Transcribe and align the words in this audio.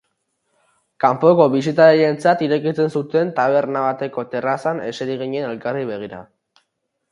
Kanpoko 1.03 1.45
bisitarientzat 1.55 2.41
irekitzen 2.47 2.91
zuten 2.99 3.31
taberna 3.41 3.85
bateko 3.85 4.27
terrazan 4.35 4.83
eseri 4.89 5.21
ginen 5.23 5.49
elkarri 5.53 5.89
begira. 5.95 6.27